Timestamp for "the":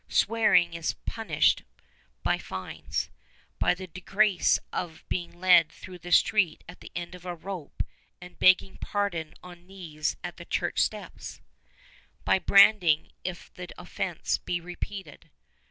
3.75-3.85, 5.99-6.11, 6.79-6.91, 10.37-10.45, 13.53-13.67